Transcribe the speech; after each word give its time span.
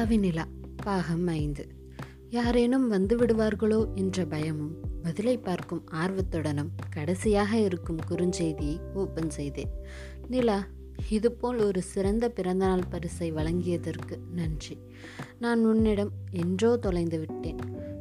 கவிநிலா 0.00 0.44
பாகம் 0.76 1.26
ஐந்து. 1.26 1.68
யாரேனும் 2.30 2.88
வந்து 2.88 3.16
விடுவார்களோ 3.16 3.94
என்ற 3.94 4.24
பயமும் 4.24 4.74
பதிலை 5.02 5.38
பார்க்கும் 5.38 5.84
ஆர்வத்துடனும் 5.92 6.68
கடைசியாக 6.90 7.58
இருக்கும் 7.58 7.98
குறுஞ்செய்தியை 8.08 8.78
ஓப்பன் 8.94 9.30
செய்தேன். 9.30 9.68
நிலா 10.28 10.66
இதுபோல் 11.08 11.58
ஒரு 11.58 11.82
சிறந்த 11.82 12.28
பிறந்தநாள் 12.28 12.80
பரிசை 12.90 13.32
வழங்கியதற்கு 13.32 14.18
நன்றி. 14.34 14.78
நான் 15.38 15.64
உன்னிடம் 15.64 16.10
என்றோ 16.30 16.76
தொலைந்து 16.76 17.18
விட்டேன். 17.18 17.58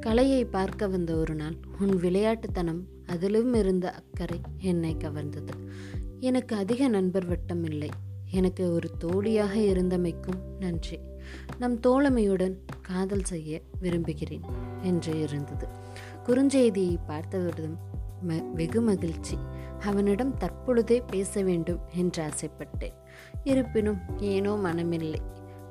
கலையை 0.00 0.44
பார்க்க 0.44 0.86
வந்த 0.86 1.14
ஒரு 1.14 1.34
நாள் 1.34 1.54
உன் 1.80 1.90
விளையாட்டுத்தனம் 1.90 2.80
அதிலும் 3.06 3.54
இருந்த 3.54 3.90
அக்கறை 3.90 4.40
என்னை 4.58 4.96
கவர்ந்தது. 4.96 5.52
எனக்கு 6.20 6.56
அதிக 6.56 6.88
நண்பர் 6.88 7.26
வட்டம் 7.26 7.64
இல்லை. 7.64 7.88
எனக்கு 8.30 8.72
ஒரு 8.72 8.90
தோழியாக 8.98 9.58
இருந்தமைக்கும் 9.58 10.42
நன்றி. 10.58 11.08
நம் 11.58 11.80
தோழமையுடன் 11.80 12.54
காதல் 12.82 13.24
செய்ய 13.24 13.60
விரும்புகிறேன் 13.80 14.42
என்று 14.82 15.20
இருந்தது. 15.20 15.68
குறுஞ்செய்தியை 16.26 16.96
பார்த்தவரிடம் 17.08 17.76
ம 18.28 18.52
வெகு 18.52 18.80
மகிழ்ச்சி. 18.80 19.38
அவனிடம் 19.80 20.36
தற்பொழுதே 20.36 21.00
பேச 21.00 21.42
வேண்டும் 21.42 21.80
என்று 21.94 22.24
ஆசைப்பட்டேன். 22.24 22.94
இருப்பினும் 23.44 23.98
ஏனோ 24.18 24.52
மனமில்லை. 24.54 25.20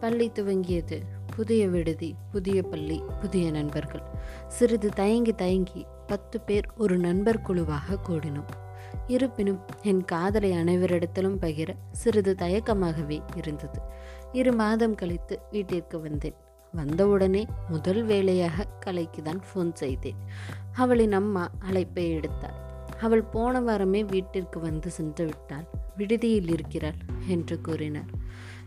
பள்ளி 0.00 0.30
துவங்கியது 0.30 1.00
புதிய 1.36 1.68
விடுதி 1.68 2.14
புதிய 2.32 2.62
பள்ளி 2.62 3.02
புதிய 3.20 3.50
நண்பர்கள். 3.50 4.02
சிறிது 4.48 4.88
தயங்கி 4.88 5.32
தயங்கி 5.32 5.86
பத்து 6.06 6.40
பேர் 6.40 6.68
ஒரு 6.76 6.98
நண்பர் 6.98 7.42
குழுவாக 7.42 7.98
கூடினோம். 8.08 8.68
இருப்பினும் 9.06 9.60
என் 9.82 10.04
காதலை 10.04 10.50
அனைவரிடத்திலும் 10.50 11.38
பகிர 11.40 11.74
சிறிது 11.92 12.34
தயக்கமாகவே 12.38 13.22
இருந்தது. 13.36 13.80
இரு 14.32 14.52
மாதம் 14.52 14.94
கழித்து 14.94 15.38
வீட்டிற்கு 15.50 16.00
வந்தேன். 16.00 16.34
வந்தவுடனே 16.72 17.46
முதல் 17.68 18.04
வேலையாக 18.04 18.64
கலைக்கு 18.64 19.22
தான் 19.22 19.40
ஃபோன் 19.40 19.72
செய்தேன். 19.72 20.16
அவளின் 20.72 21.12
அம்மா 21.12 21.50
அழைப்பை 21.58 22.16
எடுத்தாள். 22.16 22.58
அவள் 23.00 23.22
போன 23.22 23.60
வாரமே 23.60 24.04
வீட்டிற்கு 24.04 24.60
வந்து 24.60 24.90
சென்று 24.90 25.24
விட்டாள். 25.24 25.66
விடுதியில் 25.96 26.48
இருக்கிறாள் 26.48 26.94
என்று 27.26 27.60
கூறினார். 27.60 28.10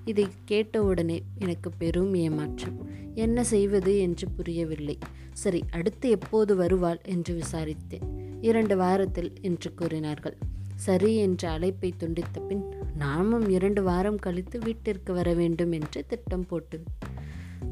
இதை 0.05 0.27
கேட்டவுடனே 0.45 1.21
எனக்கு 1.39 1.71
பெரும் 1.71 2.13
ஏமாற்றம். 2.13 2.89
என்ன 3.15 3.43
செய்வது 3.43 3.99
என்று 3.99 4.27
புரியவில்லை. 4.29 4.97
சரி 5.33 5.63
அடுத்து 5.71 6.09
எப்போது 6.09 6.55
வருவாள் 6.55 6.99
என்று 7.03 7.35
விசாரித்தேன். 7.35 8.22
இரண்டு 8.43 8.75
வாரத்தில் 8.77 9.31
என்று 9.41 9.69
கூறினார்கள். 9.73 10.37
சரி 10.75 11.11
என்ற 11.15 11.49
அழைப்பை 11.49 11.89
துண்டித்த 11.99 12.37
பின் 12.47 12.63
நாமும் 12.95 13.45
இரண்டு 13.49 13.83
வாரம் 13.83 14.19
கழித்து 14.19 14.59
வீட்டிற்கு 14.59 15.11
வர 15.13 15.33
வேண்டும் 15.33 15.71
என்று 15.71 16.01
திட்டம் 16.07 16.45
போட்டு 16.45 16.77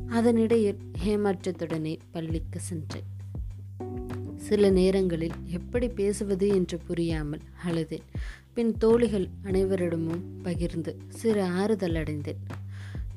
அதனிடையில் 0.09 0.79
ஏமாற்றத்துடனே 1.05 1.93
பள்ளிக்கு 2.11 2.59
சென்றேன். 2.59 3.09
சில 4.37 4.69
நேரங்களில் 4.69 5.37
எப்படி 5.47 5.87
பேசுவது 5.89 6.47
என்று 6.47 6.77
புரியாமல் 6.77 7.43
அழுதேன். 7.67 8.07
பின் 8.53 8.71
தோழிகள் 8.77 9.27
அனைவரிடமும் 9.43 10.23
பகிர்ந்து 10.43 10.93
சிறு 11.09 11.43
ஆறுதல் 11.43 11.95
அடைந்தேன். 11.95 12.41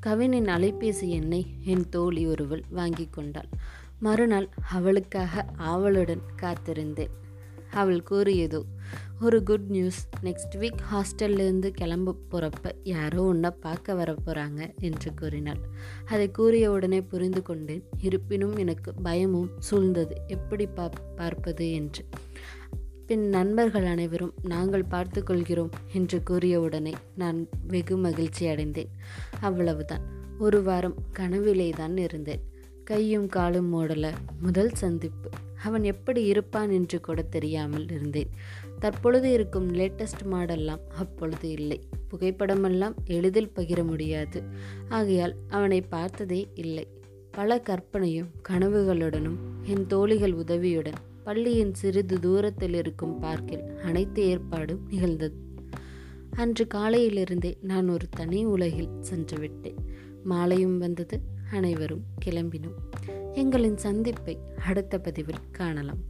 கவினின் 0.07 0.49
அலைபேசி 0.57 1.09
எண்ணை 1.09 1.43
என் 1.65 1.89
தோழி 1.89 2.25
ஒருவள் 2.27 2.65
வாங்கி 2.71 3.07
கொண்டாள். 3.11 3.51
மறுநாள் 3.99 4.49
அவளுக்காக 4.71 5.45
ஆவலுடன் 5.57 6.25
காத்திருந்தேன். 6.43 7.15
அவள் 7.75 8.03
கூறியதோ 8.11 8.63
ஒரு 9.21 9.43
குட் 9.43 9.69
நியூஸ் 9.69 10.09
நெக்ஸ்ட் 10.23 10.55
வீக் 10.55 10.81
ஹாஸ்டல்லேருந்து 10.93 11.69
கிளம்ப 11.69 12.15
போகிறப்ப 12.31 12.73
யாரோ 12.83 13.23
உன்னை 13.23 13.51
பார்க்க 13.51 13.95
வர 13.95 14.15
போகிறாங்க 14.27 14.79
என்று 14.81 15.15
கூறினாள். 15.15 15.59
அதை 16.07 16.31
கூறிய 16.31 16.71
உடனே 16.71 17.01
புரிந்து 17.01 17.43
கொண்டேன். 17.43 17.85
இருப்பினும் 17.99 18.57
எனக்கு 18.57 18.95
பயமும் 18.95 19.51
சூழ்ந்தது. 19.71 20.11
எப்படி 20.27 20.67
பா 20.67 20.91
பார்ப்பது? 21.17 21.73
என்று. 21.73 22.05
பின் 23.07 23.29
நண்பர்கள் 23.29 23.85
அனைவரும் 23.85 24.35
நாங்கள் 24.43 24.85
பார்த்து 24.85 25.23
கொள்கிறோம் 25.23 25.71
என்று 25.93 26.23
கூறிய 26.23 26.61
உடனே 26.61 26.93
நான் 27.17 27.49
வெகு 27.69 27.97
மகிழ்ச்சி 27.97 28.47
அடைந்தேன். 28.47 28.89
அவ்வளவுதான். 29.41 30.01
ஒரு 30.39 30.63
வாரம் 30.63 30.95
கனவிலே 31.19 31.71
தான் 31.71 31.97
இருந்தேன். 31.97 32.41
கையும் 32.85 33.29
காலும் 33.29 33.75
மூடல. 33.75 34.13
முதல் 34.41 34.71
சந்திப்பு. 34.73 35.31
அவன் 35.65 35.85
எப்படி 35.85 36.23
இருப்பான் 36.25 36.71
என்று 36.71 37.01
கூட 37.01 37.23
தெரியாமல் 37.23 37.87
இருந்தேன். 37.89 38.31
தற்பொழுது 38.79 39.33
இருக்கும் 39.33 39.69
லேட்டஸ்ட் 39.75 40.25
மாடெல்லாம் 40.33 40.83
அப்பொழுது 40.97 41.49
இல்லை. 41.51 41.79
புகைப்படமெல்லாம் 42.11 42.95
எளிதில் 43.05 43.53
பகிர 43.57 43.87
முடியாது. 43.87 44.43
ஆகையால் 44.89 45.35
அவனை 45.49 45.81
பார்த்ததே 45.81 46.41
இல்லை. 46.55 46.87
பல 47.31 47.59
கற்பனையும் 47.61 48.31
கனவுகளுடனும் 48.49 49.39
என் 49.63 49.87
தோழிகள் 49.87 50.33
உதவியுடன் 50.33 51.01
பள்ளியின் 51.25 51.75
சிறிது 51.75 52.17
தூரத்தில் 52.21 52.75
இருக்கும் 52.75 53.19
பார்க்கில் 53.19 53.65
அனைத்து 53.83 54.23
ஏற்பாடும் 54.23 54.83
நிகழ்ந்தது. 54.89 55.37
அன்று 56.37 56.65
காலையிலிருந்தே 56.75 57.53
நான் 57.63 57.89
ஒரு 57.89 58.07
தனி 58.11 58.45
உலகில் 58.45 58.93
சென்று 59.01 59.39
விட்டேன் 59.39 59.81
மாலையும் 60.25 60.79
வந்தது 60.79 61.17
அனைவரும் 61.53 62.05
கிளம்பினோம். 62.25 62.79
எங்களின் 63.35 63.77
சந்திப்பை 63.77 64.39
அடுத்த 64.65 64.99
பதிவில் 64.99 65.51
காணலாம். 65.53 66.03